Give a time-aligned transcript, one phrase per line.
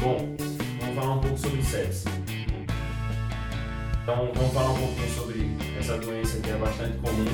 [0.00, 0.34] Bom,
[0.80, 2.04] vamos falar um pouco sobre sepsis.
[4.02, 7.26] Então, vamos falar um pouquinho sobre essa doença que é bastante comum,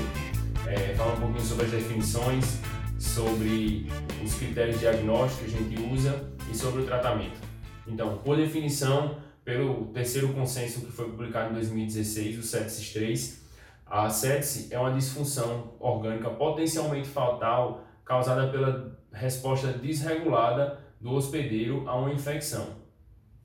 [0.67, 2.59] é, falar um pouquinho sobre as definições,
[2.99, 3.87] sobre
[4.21, 7.39] os critérios diagnósticos que a gente usa e sobre o tratamento.
[7.87, 13.43] Então, por definição, pelo terceiro consenso que foi publicado em 2016, o sepsis 3,
[13.87, 21.97] a sepse é uma disfunção orgânica potencialmente fatal causada pela resposta desregulada do hospedeiro a
[21.97, 22.67] uma infecção.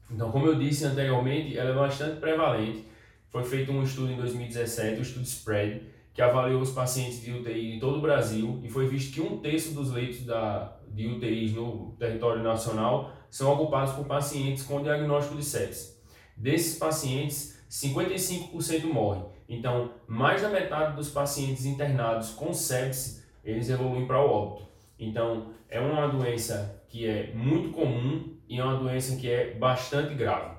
[0.09, 2.85] Então, como eu disse anteriormente, ela é bastante prevalente.
[3.29, 5.81] Foi feito um estudo em 2017, o estudo SPREAD,
[6.13, 9.37] que avaliou os pacientes de UTI de todo o Brasil e foi visto que um
[9.37, 15.37] terço dos leitos da, de UTIs no território nacional são ocupados por pacientes com diagnóstico
[15.37, 16.01] de sepse.
[16.35, 19.23] Desses pacientes, 55% morrem.
[19.47, 24.67] Então, mais da metade dos pacientes internados com sepse, eles evoluem para o óbito.
[24.99, 30.13] Então, é uma doença que é muito comum e é uma doença que é bastante
[30.13, 30.57] grave.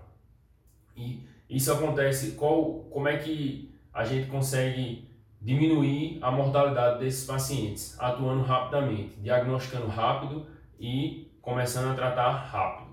[0.97, 5.07] E isso acontece, qual, como é que a gente consegue
[5.39, 7.95] diminuir a mortalidade desses pacientes?
[8.01, 10.47] Atuando rapidamente, diagnosticando rápido
[10.81, 12.93] e começando a tratar rápido.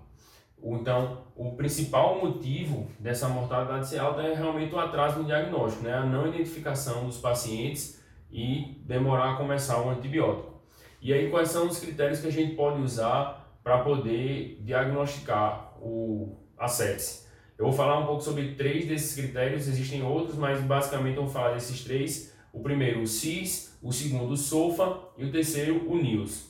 [0.62, 5.94] Então, o principal motivo dessa mortalidade ser alta é realmente o atraso no diagnóstico, né?
[5.94, 10.49] a não identificação dos pacientes e demorar a começar o antibiótico.
[11.02, 16.38] E aí, quais são os critérios que a gente pode usar para poder diagnosticar o,
[16.58, 17.28] a sepse?
[17.58, 21.32] Eu vou falar um pouco sobre três desses critérios, existem outros, mas basicamente eu vou
[21.32, 22.34] falar desses três.
[22.52, 26.50] O primeiro, o CIS, o segundo, o SOFA e o terceiro, o NIOS.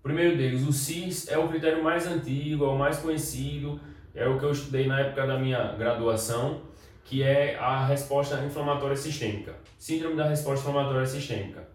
[0.00, 3.80] O primeiro deles, o CIS, é o critério mais antigo, é o mais conhecido,
[4.14, 6.62] é o que eu estudei na época da minha graduação,
[7.04, 11.71] que é a resposta inflamatória sistêmica, síndrome da resposta inflamatória sistêmica.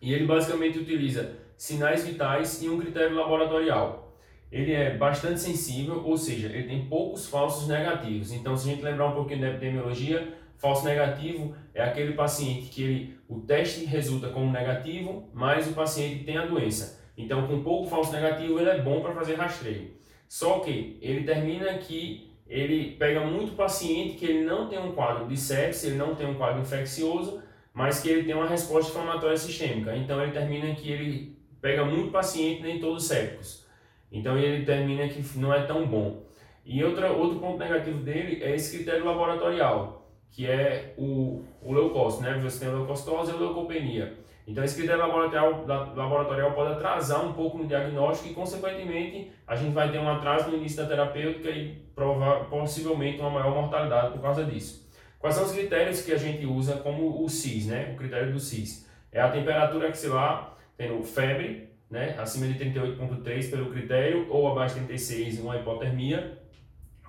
[0.00, 4.16] E ele basicamente utiliza sinais vitais e um critério laboratorial.
[4.50, 8.32] Ele é bastante sensível, ou seja, ele tem poucos falsos negativos.
[8.32, 12.82] Então, se a gente lembrar um pouquinho da epidemiologia, falso negativo é aquele paciente que
[12.82, 16.98] ele, o teste resulta como negativo, mas o paciente tem a doença.
[17.16, 19.90] Então, com pouco falso negativo, ele é bom para fazer rastreio.
[20.28, 25.26] Só que ele termina que ele pega muito paciente que ele não tem um quadro
[25.26, 27.42] de sepsis, ele não tem um quadro infeccioso,
[27.78, 29.96] mas que ele tem uma resposta inflamatória sistêmica.
[29.96, 33.64] Então, ele termina que ele pega muito paciente, nem todos sépticos.
[34.10, 36.24] Então, ele termina que não é tão bom.
[36.66, 42.24] E outra, outro ponto negativo dele é esse critério laboratorial, que é o, o leucócito,
[42.24, 42.36] né?
[42.42, 44.18] Você tem leucocitose a leucopenia.
[44.44, 45.64] Então, esse critério laboratorial,
[45.94, 50.50] laboratorial pode atrasar um pouco no diagnóstico e, consequentemente, a gente vai ter um atraso
[50.50, 54.87] no início da terapêutica e prova, possivelmente uma maior mortalidade por causa disso.
[55.18, 57.92] Quais são os critérios que a gente usa como o CIS, né?
[57.92, 62.14] O critério do CIS é a temperatura axilar, tendo febre, né?
[62.18, 66.38] Acima de 38,3 pelo critério, ou abaixo de 36, uma hipotermia.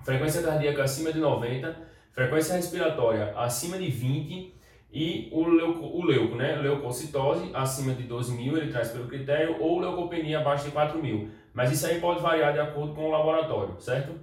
[0.04, 1.76] Frequência cardíaca acima de 90,
[2.12, 4.54] frequência respiratória acima de 20
[4.92, 6.56] e o leuco, o leuco né?
[6.56, 11.30] Leucocitose acima de 12 mil, ele traz pelo critério, ou leucopenia abaixo de 4 mil.
[11.54, 14.18] Mas isso aí pode variar de acordo com o laboratório, certo?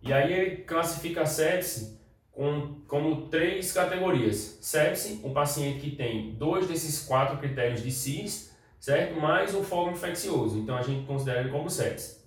[0.00, 2.03] E aí ele classifica a sepse
[2.34, 4.58] com, como três categorias.
[4.60, 9.18] Sepse, um paciente que tem dois desses quatro critérios de CIS, certo?
[9.18, 10.58] Mais um fogo infeccioso.
[10.58, 12.24] Então a gente considera ele como sepse.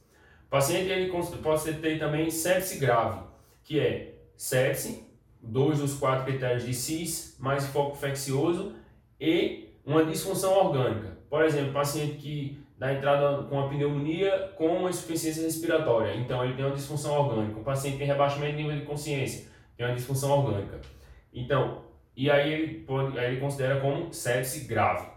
[0.48, 1.12] O paciente ele
[1.44, 3.22] pode ter também sepse grave,
[3.64, 5.06] que é sepse
[5.42, 8.74] dois dos quatro critérios de CIS, mais foco infeccioso
[9.20, 11.18] e uma disfunção orgânica.
[11.30, 16.54] Por exemplo, paciente que dá entrada com a pneumonia com uma insuficiência respiratória, então ele
[16.54, 17.60] tem uma disfunção orgânica.
[17.60, 19.47] O paciente tem rebaixamento de nível de consciência,
[19.78, 20.82] tem uma disfunção orgânica.
[21.34, 21.84] Então,
[22.16, 25.08] e aí ele, pode, aí ele considera como sepse grave.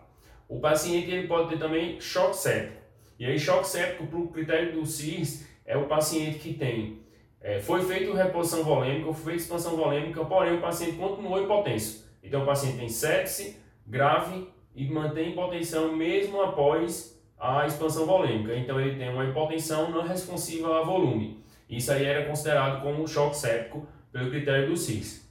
[0.49, 2.81] O paciente ele pode ter também choque séptico.
[3.19, 7.01] E aí, choque séptico, para o critério do CIS, é o paciente que tem
[7.43, 12.07] é, foi feita reposição volêmica, foi feita expansão volêmica, porém o paciente continuou hipotenso.
[12.23, 13.57] Então o paciente tem sepse
[13.87, 18.55] grave e mantém hipotensão mesmo após a expansão volêmica.
[18.55, 21.43] Então ele tem uma hipotensão não responsiva a volume.
[21.69, 25.29] Isso aí era considerado como choque séptico pelo critério do CIS.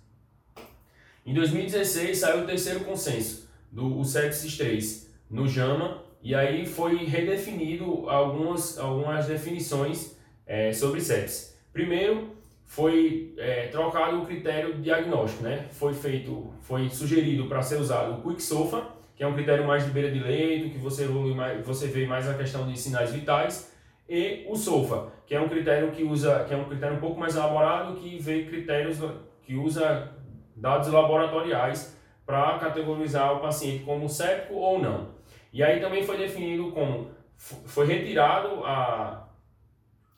[1.25, 8.09] Em 2016 saiu o terceiro consenso do sepsis 3 no JAMA e aí foi redefinido
[8.09, 11.57] algumas, algumas definições é, sobre sepsis.
[11.71, 12.35] Primeiro,
[12.65, 15.65] foi é, trocado o critério diagnóstico, né?
[15.71, 19.85] Foi feito, foi sugerido para ser usado o Quick SOFA, que é um critério mais
[19.85, 23.11] de beira de leito, que você evolui mais, você vê mais a questão de sinais
[23.11, 23.71] vitais,
[24.09, 27.19] e o SOFA, que é um critério que usa, que é um critério um pouco
[27.19, 28.97] mais elaborado, que vê critérios
[29.43, 30.11] que usa
[30.55, 35.09] dados laboratoriais para categorizar o paciente como séptico ou não.
[35.53, 39.29] E aí também foi definido como foi retirado a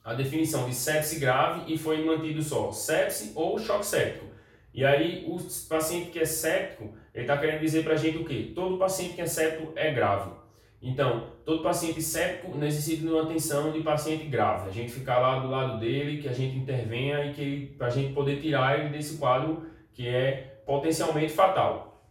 [0.04, 4.26] a definição de sepse grave e foi mantido só sepse ou choque séptico.
[4.74, 5.38] E aí o
[5.70, 8.52] paciente que é séptico, ele está querendo dizer para a gente o quê?
[8.56, 10.32] Todo paciente que é séptico é grave.
[10.82, 14.68] Então, todo paciente séptico necessita de uma atenção de paciente grave.
[14.68, 18.14] A gente ficar lá do lado dele, que a gente intervenha e que a gente
[18.14, 19.64] poder tirar ele desse quadro
[19.94, 22.04] que é potencialmente fatal.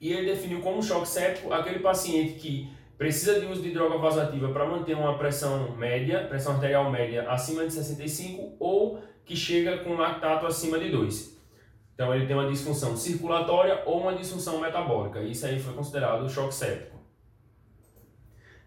[0.00, 4.48] E ele definiu como choque séptico aquele paciente que precisa de uso de droga vasoativa
[4.50, 9.94] para manter uma pressão média, pressão arterial média acima de 65 ou que chega com
[9.94, 11.36] lactato acima de 2.
[11.94, 15.22] Então ele tem uma disfunção circulatória ou uma disfunção metabólica.
[15.22, 16.95] Isso aí foi considerado choque séptico.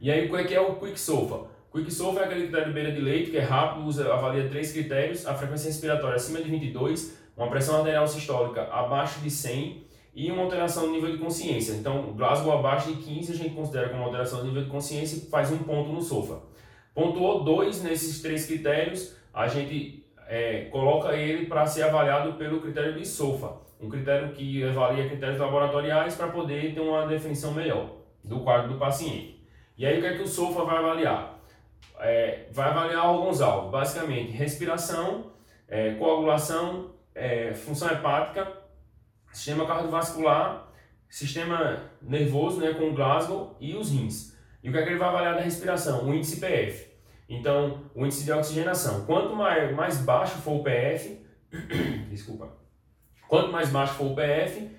[0.02, 1.48] E aí o que é, é o quick sofa?
[1.72, 4.72] Quick sofa é aquele critério de beira de leite, que é rápido, usa, avalia três
[4.72, 9.84] critérios, a frequência respiratória acima de 22, uma pressão arterial sistólica abaixo de 100
[10.16, 11.74] e uma alteração no nível de consciência.
[11.74, 15.30] Então, Glasgow abaixo de 15 a gente considera como alteração no nível de consciência e
[15.30, 16.40] faz um ponto no SOFA.
[16.94, 22.94] Pontuou dois nesses três critérios, a gente é, coloca ele para ser avaliado pelo critério
[22.94, 27.92] de SOFA, um critério que avalia critérios laboratoriais para poder ter uma definição melhor
[28.24, 29.39] do quadro do paciente.
[29.80, 31.40] E aí o que é que o SOFA vai avaliar?
[32.02, 35.32] É, vai avaliar órgãos-alvo, basicamente respiração,
[35.70, 38.46] é, coagulação, é, função hepática,
[39.32, 40.68] sistema cardiovascular,
[41.08, 44.38] sistema nervoso né, com Glasgow e os rins.
[44.62, 46.10] E o que é que ele vai avaliar da respiração?
[46.10, 46.90] O índice PF.
[47.30, 49.06] Então, o índice de oxigenação.
[49.06, 51.26] Quanto mais, mais baixo for o PF,
[52.12, 52.50] desculpa,
[53.30, 54.72] quanto mais baixo for o PF,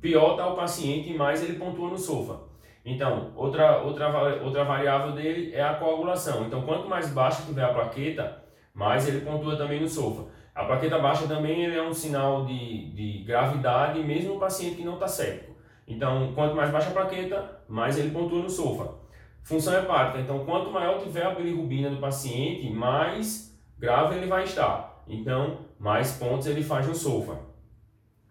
[0.00, 2.48] pior está o paciente e mais ele pontua no SOFA.
[2.84, 6.46] Então, outra, outra, outra variável dele é a coagulação.
[6.46, 8.42] Então, quanto mais baixo tiver a plaqueta,
[8.72, 10.30] mais ele pontua também no SOFA.
[10.54, 14.94] A plaqueta baixa também é um sinal de, de gravidade, mesmo no paciente que não
[14.94, 15.54] está séptico.
[15.86, 18.94] Então, quanto mais baixa a plaqueta, mais ele pontua no SOFA.
[19.42, 20.20] Função hepática.
[20.20, 25.02] Então, quanto maior tiver a bilirrubina do paciente, mais grave ele vai estar.
[25.06, 27.38] Então, mais pontos ele faz no SOFA.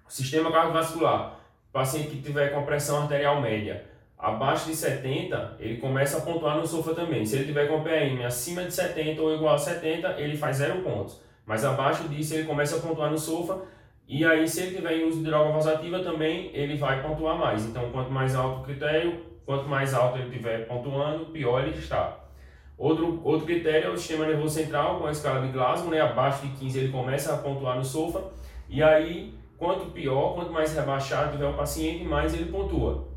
[0.08, 1.40] Sistema cardiovascular.
[1.72, 3.89] Paciente que tiver com pressão arterial média
[4.20, 7.26] abaixo de 70, ele começa a pontuar no SOFA também.
[7.26, 10.82] Se ele tiver com PM acima de 70 ou igual a 70, ele faz zero
[10.82, 11.22] pontos.
[11.46, 13.62] Mas abaixo disso, ele começa a pontuar no SOFA.
[14.08, 17.66] E aí, se ele tiver em uso de droga vasoativa, também ele vai pontuar mais.
[17.66, 22.20] Então, quanto mais alto o critério, Quanto mais alto ele estiver pontuando, pior ele está.
[22.78, 26.00] Outro, outro critério é o sistema nervoso central, com a escala de Glasgow, né?
[26.00, 28.26] abaixo de 15 ele começa a pontuar no SOFA,
[28.70, 33.08] e aí, quanto pior, quanto mais rebaixado tiver o paciente, mais ele pontua.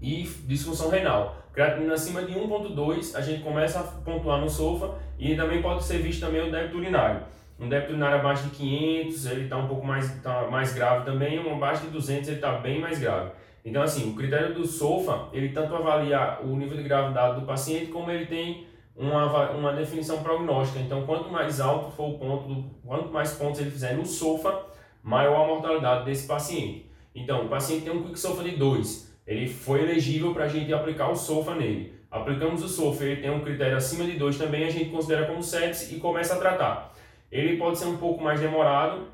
[0.00, 1.36] E disfunção renal.
[1.52, 5.98] Creatinina acima de 1.2, a gente começa a pontuar no SOFA, e também pode ser
[5.98, 7.22] visto também o débito urinário.
[7.58, 11.40] Um débito urinário abaixo de 500, ele está um pouco mais, tá mais grave também,
[11.40, 13.32] um abaixo de 200 ele está bem mais grave.
[13.64, 17.86] Então, assim, o critério do SOFA, ele tanto avalia o nível de gravidade do paciente,
[17.86, 18.66] como ele tem
[18.96, 20.78] uma, uma definição prognóstica.
[20.78, 24.66] Então, quanto mais alto for o ponto, quanto mais pontos ele fizer no SOFA,
[25.02, 26.90] maior a mortalidade desse paciente.
[27.14, 30.72] Então, o paciente tem um quick SOFA de 2, ele foi elegível para a gente
[30.72, 31.92] aplicar o SOFA nele.
[32.10, 35.42] Aplicamos o SOFA, ele tem um critério acima de 2 também, a gente considera como
[35.42, 36.94] sepsis e começa a tratar.
[37.30, 39.08] Ele pode ser um pouco mais demorado,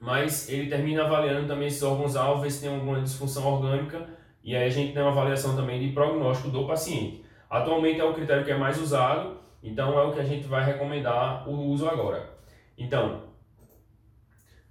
[0.00, 4.08] mas ele termina avaliando também esses órgãos-alvo, ver se tem alguma disfunção orgânica,
[4.42, 7.22] e aí a gente tem uma avaliação também de prognóstico do paciente.
[7.50, 10.64] Atualmente é o critério que é mais usado, então é o que a gente vai
[10.64, 12.30] recomendar o uso agora.
[12.78, 13.24] Então,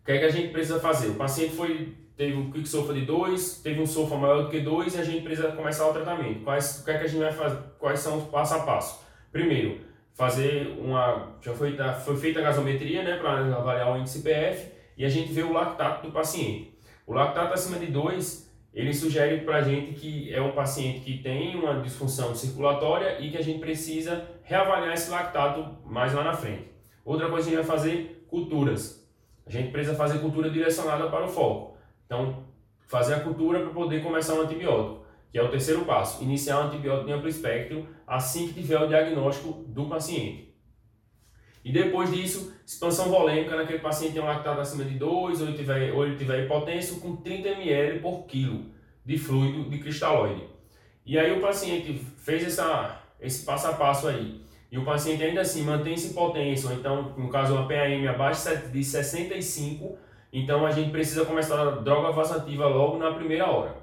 [0.01, 1.10] o que é que a gente precisa fazer?
[1.10, 4.62] O paciente foi, teve um quick sofa de 2, teve um sofa maior do que
[4.62, 6.43] 2 e a gente precisa começar o tratamento.
[6.43, 7.57] Quais, o que é que a gente vai fazer?
[7.77, 9.03] Quais são os passo a passo?
[9.31, 9.81] Primeiro,
[10.13, 11.36] fazer uma.
[11.41, 15.31] Já foi, foi feita a gasometria né, para avaliar o índice PF e a gente
[15.31, 16.77] vê o lactato do paciente.
[17.05, 21.19] O lactato acima de 2, ele sugere para a gente que é um paciente que
[21.19, 26.34] tem uma disfunção circulatória e que a gente precisa reavaliar esse lactato mais lá na
[26.34, 26.72] frente.
[27.03, 29.05] Outra coisa que a gente vai fazer, culturas.
[29.45, 31.75] A gente precisa fazer cultura direcionada para o foco.
[32.05, 32.43] Então,
[32.88, 36.24] fazer a cultura para poder começar um antibiótico, que é o terceiro passo.
[36.24, 40.55] Iniciar um antibiótico de amplo espectro assim que tiver o diagnóstico do paciente.
[41.63, 45.57] E depois disso, expansão volêmica naquele paciente tem um lactato acima de 2 ou ele
[45.57, 48.65] tiver, ou ele tiver hipotenso com 30 ml por quilo
[49.03, 50.43] de fluido de cristalóide.
[51.03, 54.45] E aí o paciente fez essa, esse passo a passo aí.
[54.71, 59.97] E o paciente ainda assim mantém-se hipotenso, então, no caso, uma PAM abaixo de 65,
[60.39, 63.75] então a gente precisa começar a droga vasativa logo na primeira hora.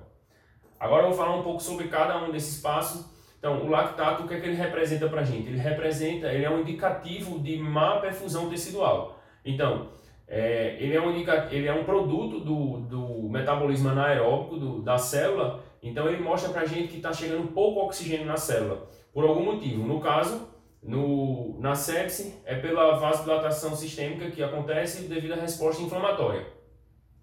[0.79, 4.29] Agora eu vou falar um pouco sobre cada um desses passos então, o lactato, o
[4.29, 5.49] que é que ele representa para a gente?
[5.49, 9.19] Ele representa, ele é um indicativo de má perfusão tecidual.
[9.45, 9.89] Então,
[10.29, 14.97] é, ele, é um indica, ele é um produto do, do metabolismo anaeróbico do, da
[14.97, 19.25] célula, então ele mostra para a gente que está chegando pouco oxigênio na célula, por
[19.25, 19.85] algum motivo.
[19.85, 20.47] No caso,
[20.83, 26.45] no, na sepse é pela vasodilatação sistêmica que acontece devido à resposta inflamatória.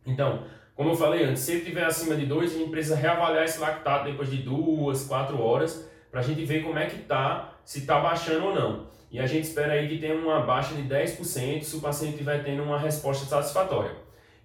[0.05, 0.43] Então,
[0.75, 3.59] como eu falei antes, se ele estiver acima de 2, a gente precisa reavaliar esse
[3.59, 7.79] lactato depois de 2, 4 horas, para a gente ver como é que está, se
[7.79, 8.87] está baixando ou não.
[9.11, 12.43] E a gente espera aí que tenha uma baixa de 10% se o paciente estiver
[12.43, 13.91] tendo uma resposta satisfatória.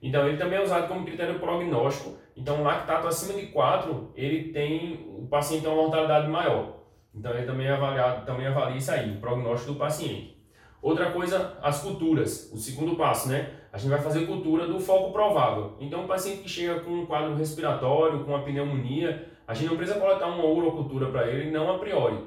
[0.03, 2.17] Então, ele também é usado como critério prognóstico.
[2.37, 6.84] Então, lactato acima de 4, ele tem, o paciente tem uma mortalidade maior.
[7.15, 10.35] Então, ele também, avaliado, também avalia isso aí, o prognóstico do paciente.
[10.83, 12.51] Outra coisa, as culturas.
[12.53, 13.51] O segundo passo, né?
[13.73, 15.77] A gente vai fazer cultura do foco provável.
[15.81, 19.77] Então, o paciente que chega com um quadro respiratório, com uma pneumonia, a gente não
[19.77, 22.19] precisa coletar uma urocultura para ele, não a priori.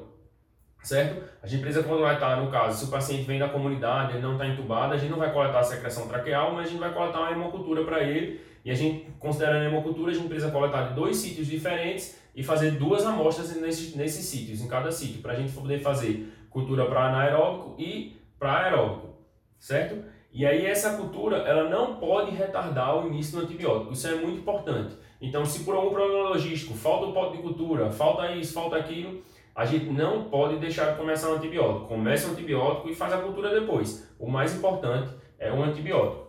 [0.82, 1.24] Certo?
[1.42, 4.48] A gente precisa coletar, no caso, se o paciente vem da comunidade, ele não está
[4.48, 7.32] entubado, a gente não vai coletar a secreção traqueal, mas a gente vai coletar uma
[7.32, 8.42] hemocultura para ele.
[8.64, 12.44] E a gente, considerando a hemocultura, a gente precisa coletar de dois sítios diferentes e
[12.44, 16.86] fazer duas amostras nesses, nesses sítios, em cada sítio, para a gente poder fazer cultura
[16.86, 19.08] para anaeróbico e para aeróbico,
[19.60, 20.06] certo?
[20.32, 24.38] E aí essa cultura, ela não pode retardar o início do antibiótico, isso é muito
[24.38, 24.96] importante.
[25.20, 29.20] Então, se por algum problema logístico, falta o pote de cultura, falta isso, falta aquilo,
[29.56, 31.88] a gente não pode deixar de começar o antibiótico.
[31.88, 34.08] Começa o antibiótico e faz a cultura depois.
[34.20, 36.28] O mais importante é o antibiótico.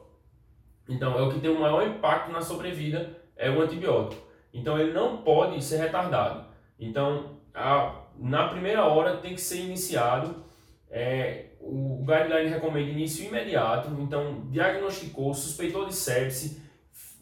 [0.88, 4.27] Então, é o que tem o maior impacto na sobrevida, é o antibiótico.
[4.58, 6.46] Então, ele não pode ser retardado.
[6.78, 10.44] Então, a, na primeira hora tem que ser iniciado
[10.90, 16.62] é, o guideline recomenda início imediato, então diagnosticou, suspeitou de sepse,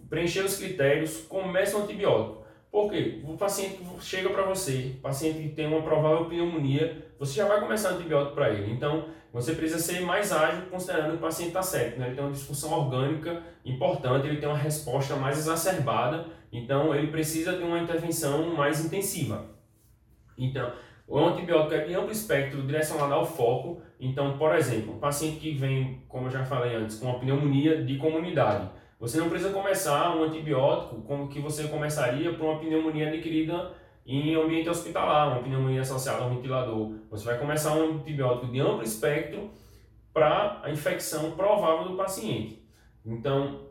[0.08, 2.45] preencheu os critérios, começa o antibiótico.
[2.76, 3.22] Por quê?
[3.24, 7.58] O paciente chega para você, o paciente que tem uma provável pneumonia, você já vai
[7.58, 8.70] começar antibiótico para ele.
[8.70, 11.98] Então, você precisa ser mais ágil considerando que o paciente está certo.
[11.98, 12.08] Né?
[12.08, 17.56] Ele tem uma disfunção orgânica importante, ele tem uma resposta mais exacerbada, então ele precisa
[17.56, 19.46] de uma intervenção mais intensiva.
[20.36, 20.70] Então,
[21.08, 23.80] o antibiótico é de amplo espectro direcionado ao foco.
[23.98, 27.82] Então, por exemplo, um paciente que vem, como eu já falei antes, com uma pneumonia
[27.82, 28.68] de comunidade,
[28.98, 33.72] você não precisa começar um antibiótico como que você começaria para uma pneumonia adquirida
[34.06, 36.92] em ambiente hospitalar, uma pneumonia associada ao ventilador.
[37.10, 39.50] Você vai começar um antibiótico de amplo espectro
[40.14, 42.64] para a infecção provável do paciente.
[43.04, 43.66] Então,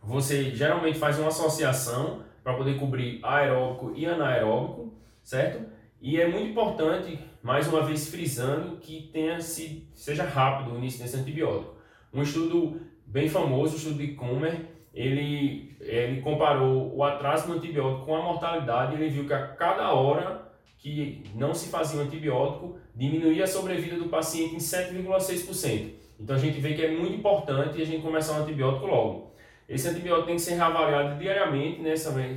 [0.00, 5.68] você geralmente faz uma associação para poder cobrir aeróbico e anaeróbico, certo?
[6.00, 11.02] E é muito importante, mais uma vez frisando, que tenha se, seja rápido o início
[11.02, 11.74] desse antibiótico.
[12.14, 18.06] Um estudo bem famoso, o estudo de Kummer, ele, ele comparou o atraso no antibiótico
[18.06, 20.46] com a mortalidade ele viu que a cada hora
[20.78, 25.90] que não se fazia o antibiótico, diminuía a sobrevida do paciente em 7,6%.
[26.20, 29.34] Então a gente vê que é muito importante a gente começar o antibiótico logo.
[29.68, 31.94] Esse antibiótico tem que ser reavaliado diariamente, né,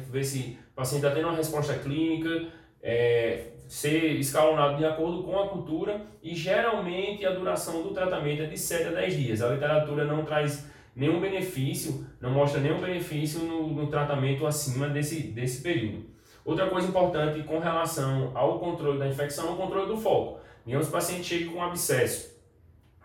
[0.10, 2.48] ver se o paciente está tendo uma resposta clínica,
[2.82, 8.48] é, ser escalonado de acordo com a cultura e geralmente a duração do tratamento é
[8.48, 9.42] de 7 a 10 dias.
[9.44, 15.22] A literatura não traz nenhum benefício, não mostra nenhum benefício no, no tratamento acima desse,
[15.22, 16.04] desse período.
[16.44, 20.40] Outra coisa importante com relação ao controle da infecção é o controle do foco.
[20.66, 22.42] Digamos que paciente chega com abscesso,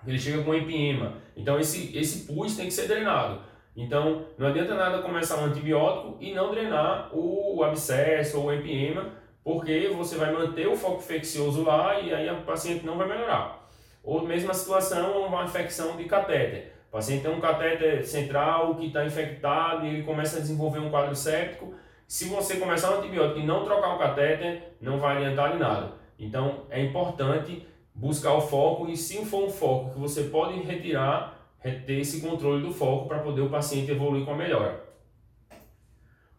[0.07, 3.43] ele chega com empiema, então esse, esse pus tem que ser drenado.
[3.77, 9.24] Então não adianta nada começar um antibiótico e não drenar o abscesso ou o empiema,
[9.45, 13.69] porque você vai manter o foco infeccioso lá e aí o paciente não vai melhorar.
[14.03, 16.73] Ou mesma situação, uma infecção de catéter.
[16.89, 20.91] O paciente tem um catéter central que está infectado e ele começa a desenvolver um
[20.91, 21.75] quadro séptico.
[22.09, 25.93] Se você começar um antibiótico e não trocar o catéter, não vai adiantar em nada.
[26.19, 31.53] Então é importante buscar o foco e se for um foco que você pode retirar,
[31.63, 34.85] ter esse controle do foco para poder o paciente evoluir com a melhora.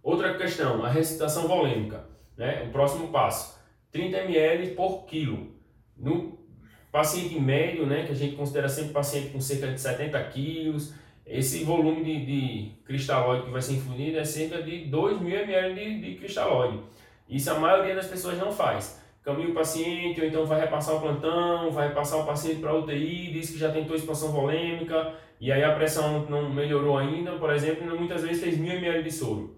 [0.02, 2.15] Outra questão, a recitação volêmica.
[2.38, 2.64] Né?
[2.68, 3.60] O próximo passo,
[3.92, 5.56] 30 ml por quilo.
[5.98, 6.38] No
[6.92, 10.94] paciente médio, né, que a gente considera sempre paciente com cerca de 70 quilos,
[11.26, 15.74] esse volume de, de cristalóide que vai ser infundido é cerca de 2 mil ml
[15.74, 16.80] de, de cristalóide.
[17.28, 19.02] Isso a maioria das pessoas não faz.
[19.24, 23.32] Caminha o paciente, ou então vai repassar o plantão, vai repassar o paciente para UTI,
[23.34, 27.98] diz que já tentou expansão volêmica, e aí a pressão não melhorou ainda, por exemplo,
[27.98, 29.55] muitas vezes fez 1000 ml de soro.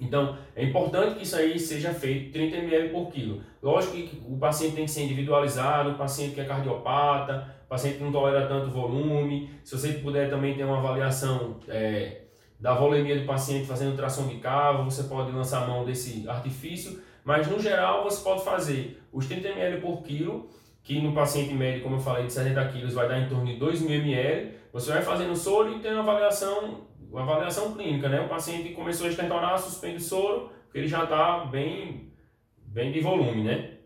[0.00, 3.42] Então, é importante que isso aí seja feito 30 ml por quilo.
[3.60, 7.98] Lógico que o paciente tem que ser individualizado, o paciente que é cardiopata, o paciente
[7.98, 9.50] que não tolera tanto volume.
[9.64, 12.22] Se você puder também ter uma avaliação é,
[12.60, 17.02] da volemia do paciente fazendo tração de cavo, você pode lançar a mão desse artifício.
[17.24, 20.48] Mas, no geral, você pode fazer os 30 ml por quilo,
[20.82, 23.56] que no paciente médio, como eu falei, de 70 quilos, vai dar em torno de
[23.56, 24.54] 2 mil ml.
[24.72, 28.20] Você vai fazendo soro e tem uma avaliação uma avaliação clínica, né?
[28.20, 32.12] O paciente começou a estentorar, suspende o soro, porque ele já está bem,
[32.66, 33.78] bem de volume, né?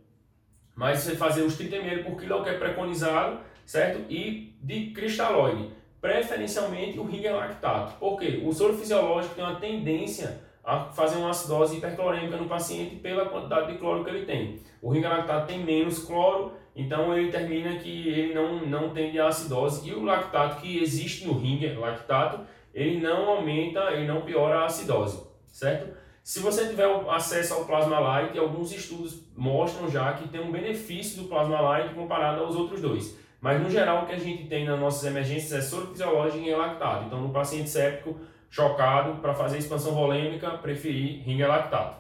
[0.75, 4.11] mas você fazer os 30 ml por quilo é o que é preconizado, certo?
[4.11, 7.99] E de cristalóide, preferencialmente o ringer lactato.
[7.99, 8.43] Por quê?
[8.45, 13.73] O soro fisiológico tem uma tendência a fazer uma acidose hiperclorêmica no paciente pela quantidade
[13.73, 14.61] de cloro que ele tem.
[14.81, 19.29] O ringer lactato tem menos cloro, então ele termina que ele não, não tende a
[19.29, 19.89] acidose.
[19.89, 22.41] E o lactato que existe no ringer lactato,
[22.75, 25.97] ele não aumenta, ele não piora a acidose, certo?
[26.23, 31.23] Se você tiver acesso ao Plasma Light, alguns estudos mostram já que tem um benefício
[31.23, 33.19] do Plasma Light comparado aos outros dois.
[33.41, 36.55] Mas no geral o que a gente tem nas nossas emergências é soro fisiológico e
[36.55, 37.07] lactato.
[37.07, 41.97] Então no paciente séptico chocado para fazer expansão volêmica, preferir ringue lactato.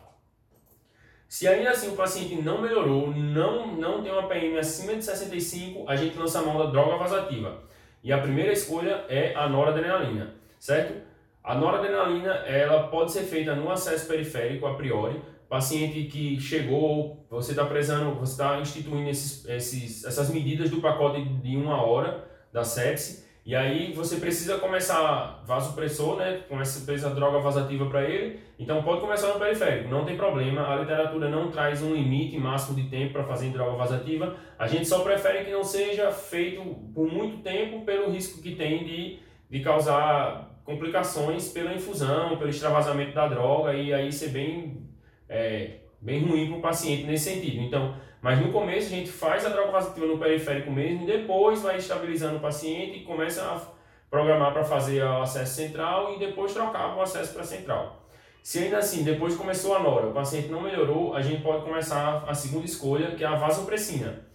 [1.26, 5.88] Se ainda assim o paciente não melhorou, não, não tem uma PM acima de 65,
[5.88, 7.64] a gente lança a mão da droga vasativa.
[8.04, 11.02] E a primeira escolha é a noradrenalina, certo?
[11.42, 15.20] A noradrenalina ela pode ser feita no acesso periférico a priori.
[15.48, 21.20] Paciente que chegou, você está prezando, você está instituindo esses, esses, essas medidas do pacote
[21.24, 23.26] de uma hora da sepse.
[23.44, 26.44] E aí você precisa começar vasopressor, né?
[26.48, 28.38] Começa precisa droga vasativa para ele.
[28.56, 30.68] Então pode começar no periférico, não tem problema.
[30.68, 34.36] A literatura não traz um limite máximo de tempo para fazer droga vasativa.
[34.56, 36.62] A gente só prefere que não seja feito
[36.94, 39.18] por muito tempo pelo risco que tem de,
[39.50, 44.86] de causar complicações pela infusão, pelo extravasamento da droga e aí ser bem,
[45.28, 47.60] é, bem ruim para o paciente nesse sentido.
[47.60, 51.78] Então, mas no começo a gente faz a droga vasativa no periférico mesmo, depois vai
[51.78, 53.60] estabilizando o paciente e começa a
[54.08, 58.02] programar para fazer o acesso central e depois trocar o acesso para central.
[58.42, 62.24] Se ainda assim, depois começou a nora, o paciente não melhorou, a gente pode começar
[62.26, 64.26] a segunda escolha, que é a vasopressina.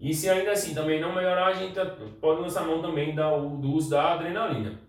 [0.00, 1.78] E se ainda assim também não melhorar, a gente
[2.20, 4.80] pode lançar mão também do uso da adrenalina.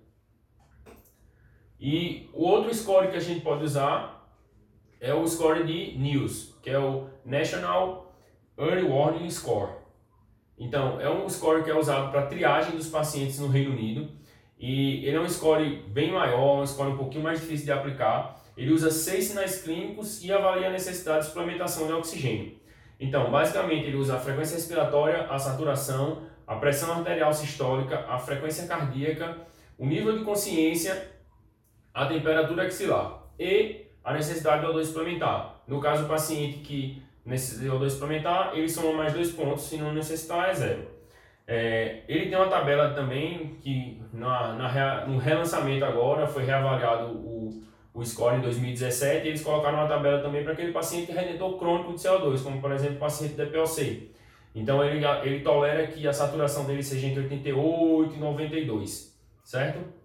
[1.84, 4.26] E o outro score que a gente pode usar
[5.02, 8.16] é o score de NEWS, que é o National
[8.58, 9.72] Early Warning Score.
[10.58, 14.10] Então, é um score que é usado para triagem dos pacientes no Reino Unido
[14.58, 18.42] e ele é um score bem maior, um score um pouquinho mais difícil de aplicar.
[18.56, 22.56] Ele usa seis sinais clínicos e avalia a necessidade de suplementação de oxigênio.
[22.98, 28.68] Então, basicamente, ele usa a frequência respiratória, a saturação, a pressão arterial sistólica, a frequência
[28.68, 29.36] cardíaca,
[29.78, 31.12] o nível de consciência
[31.94, 35.62] a temperatura axilar e a necessidade de O2 suplementar.
[35.68, 39.78] No caso, o paciente que necessita de O2 suplementar, ele soma mais dois pontos, se
[39.78, 40.94] não necessitar, é zero.
[41.46, 47.62] É, ele tem uma tabela também que na, na, no relançamento agora foi reavaliado o,
[47.94, 51.94] o score em 2017 e eles colocaram uma tabela também para aquele paciente redentor crônico
[51.94, 54.14] de CO2, como por exemplo o paciente DPOC.
[54.56, 60.03] Então ele, ele tolera que a saturação dele seja entre 88 e 92, certo?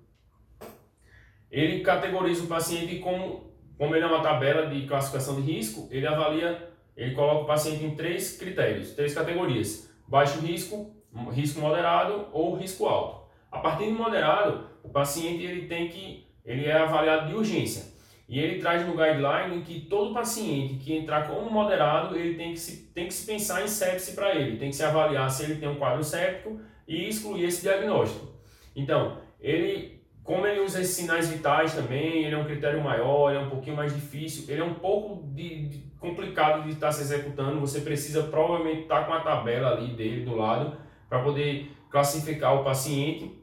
[1.51, 6.07] Ele categoriza o paciente como, como ele é uma tabela de classificação de risco, ele
[6.07, 10.95] avalia, ele coloca o paciente em três critérios, três categorias: baixo risco,
[11.33, 13.29] risco moderado ou risco alto.
[13.51, 17.99] A partir do moderado, o paciente ele tem que ele é avaliado de urgência.
[18.29, 22.59] E ele traz no guideline que todo paciente que entrar como moderado, ele tem que
[22.59, 25.57] se, tem que se pensar em sepse para ele, tem que se avaliar se ele
[25.57, 28.29] tem um quadro séptico e excluir esse diagnóstico.
[28.77, 29.98] Então, ele
[30.29, 33.49] como ele usa esses sinais vitais também, ele é um critério maior, ele é um
[33.49, 37.59] pouquinho mais difícil, ele é um pouco de, de complicado de estar se executando.
[37.61, 40.77] Você precisa provavelmente estar com a tabela ali dele do lado
[41.09, 43.41] para poder classificar o paciente.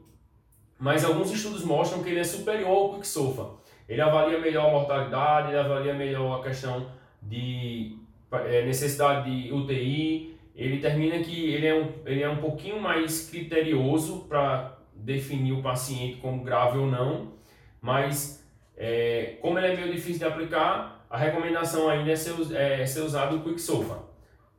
[0.78, 3.56] Mas alguns estudos mostram que ele é superior ao Quicksofa.
[3.88, 6.86] Ele avalia melhor a mortalidade, ele avalia melhor a questão
[7.20, 7.98] de
[8.30, 10.38] é, necessidade de UTI.
[10.54, 15.62] Ele termina que ele é um, ele é um pouquinho mais criterioso para definir o
[15.62, 17.32] paciente como grave ou não,
[17.80, 18.44] mas
[18.76, 23.00] é, como ele é meio difícil de aplicar, a recomendação ainda é ser, é, ser
[23.00, 24.00] usado o Quicksofa.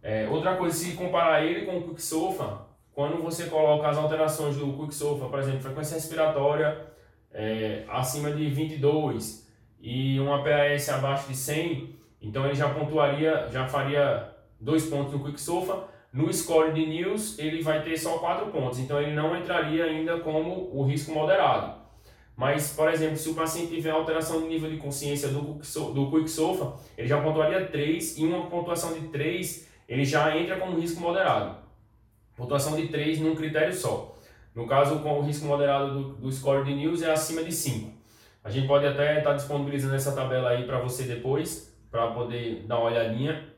[0.02, 4.74] É, outra coisa, se comparar ele com o Quicksofa, quando você coloca as alterações do
[4.74, 6.88] Quicksofa, por exemplo, frequência respiratória
[7.32, 9.48] é, acima de 22
[9.80, 15.24] e uma PAS abaixo de 100, então ele já pontuaria, já faria dois pontos no
[15.24, 19.86] Quicksofa, no score de News, ele vai ter só 4 pontos, então ele não entraria
[19.86, 21.78] ainda como o risco moderado.
[22.36, 25.60] Mas, por exemplo, se o paciente tiver alteração de nível de consciência do,
[25.94, 30.80] do Quicksofa, ele já pontuaria 3 e uma pontuação de 3 ele já entra como
[30.80, 31.58] risco moderado.
[32.36, 34.16] Pontuação de 3 num critério só.
[34.54, 37.92] No caso, com o risco moderado do, do score de News é acima de 5.
[38.44, 42.66] A gente pode até estar tá disponibilizando essa tabela aí para você depois, para poder
[42.68, 43.52] dar uma olhadinha.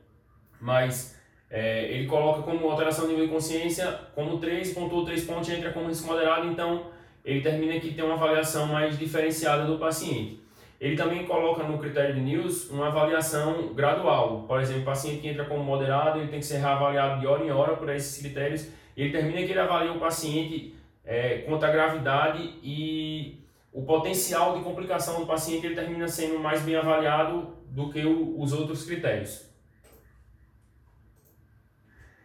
[0.60, 1.19] Mas
[1.50, 5.72] é, ele coloca como alteração de nível de consciência como 3, pontuou 3 pontos entra
[5.72, 6.86] como risco moderado, então
[7.24, 10.40] ele termina que tem uma avaliação mais diferenciada do paciente.
[10.80, 14.44] Ele também coloca no critério de News uma avaliação gradual.
[14.48, 17.44] Por exemplo, o paciente que entra como moderado, ele tem que ser reavaliado de hora
[17.44, 18.68] em hora por esses critérios.
[18.96, 24.64] Ele termina que ele avalia o paciente é, quanto à gravidade e o potencial de
[24.64, 29.49] complicação do paciente, ele termina sendo mais bem avaliado do que o, os outros critérios.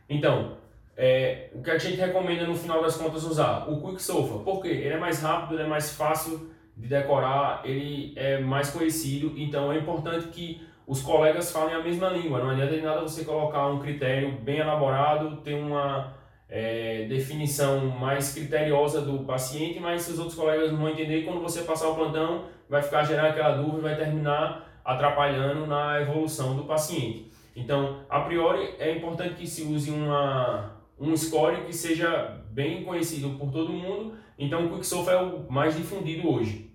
[0.10, 0.58] Então,
[0.98, 3.70] é, o que a gente recomenda no final das contas usar?
[3.70, 4.40] O Quick Sofa.
[4.44, 4.70] Por quê?
[4.70, 9.72] Ele é mais rápido, ele é mais fácil de decorar, ele é mais conhecido, então
[9.72, 12.40] é importante que os colegas falem a mesma língua.
[12.40, 16.14] Não adianta de nada você colocar um critério bem elaborado, ter uma
[16.50, 21.42] é, definição mais criteriosa do paciente, mas se os outros colegas não vão entender, quando
[21.42, 26.64] você passar o plantão, vai ficar gerando aquela dúvida, vai terminar atrapalhando na evolução do
[26.66, 27.32] paciente.
[27.56, 33.30] Então, a priori, é importante que se use uma, um score que seja bem conhecido
[33.38, 34.14] por todo mundo.
[34.38, 36.72] Então, o QuickSofa é o mais difundido hoje.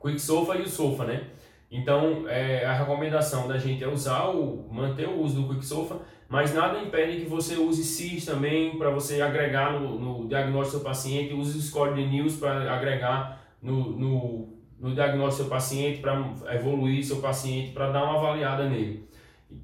[0.00, 1.30] QuickSofa e o Sofa, né?
[1.70, 6.54] Então, é, a recomendação da gente é usar o, manter o uso do QuickSofa, mas
[6.54, 11.34] nada impede que você use SIS também para você agregar no, no, diagnóstico do paciente,
[11.34, 17.04] use o score de News para agregar no, no, no diagnóstico do paciente, para evoluir
[17.04, 19.08] seu paciente, para dar uma avaliada nele.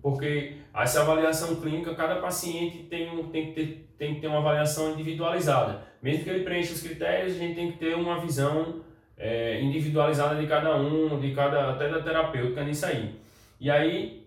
[0.00, 4.92] Porque essa avaliação clínica, cada paciente tem, tem, que ter, tem que ter uma avaliação
[4.92, 5.82] individualizada.
[6.02, 8.82] Mesmo que ele preencha os critérios, a gente tem que ter uma visão
[9.16, 13.14] é, individualizada de cada um, de cada, até da terapêutica nisso aí.
[13.60, 14.26] E aí,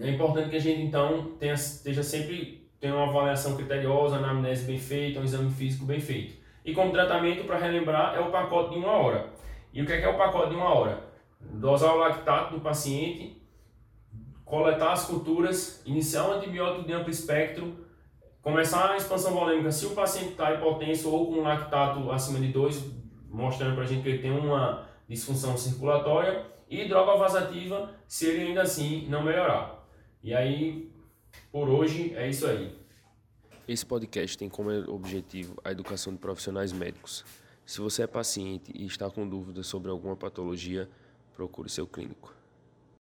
[0.00, 4.78] é importante que a gente então tenha, esteja sempre tenha uma avaliação criteriosa, anamnese bem
[4.78, 6.34] feita, um exame físico bem feito.
[6.64, 9.26] E como tratamento, para relembrar, é o pacote de uma hora.
[9.72, 11.04] E o que é, que é o pacote de uma hora?
[11.40, 13.41] Dosar o lactato do paciente
[14.52, 17.74] coletar as culturas, iniciar um antibiótico de amplo espectro,
[18.42, 22.84] começar a expansão volêmica se o paciente está hipotenso ou com lactato acima de 2,
[23.30, 28.48] mostrando para a gente que ele tem uma disfunção circulatória, e droga vasativa se ele
[28.48, 29.88] ainda assim não melhorar.
[30.22, 30.92] E aí,
[31.50, 32.78] por hoje, é isso aí.
[33.66, 37.24] Esse podcast tem como objetivo a educação de profissionais médicos.
[37.64, 40.90] Se você é paciente e está com dúvidas sobre alguma patologia,
[41.34, 42.41] procure seu clínico.